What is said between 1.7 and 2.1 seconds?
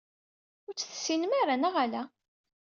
ala?